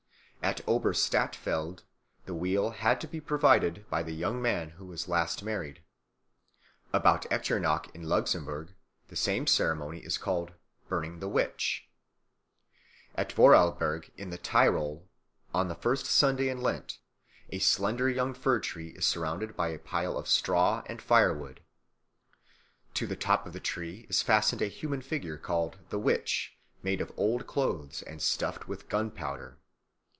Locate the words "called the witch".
25.37-26.57